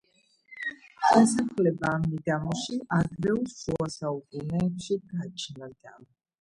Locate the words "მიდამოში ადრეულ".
2.15-3.47